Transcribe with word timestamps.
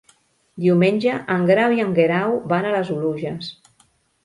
Diumenge 0.63 1.17
en 1.35 1.43
Grau 1.51 1.77
i 1.77 1.85
en 1.85 1.93
Guerau 2.01 2.35
van 2.55 2.69
a 2.71 2.75
les 2.79 2.93
Oluges. 2.99 3.55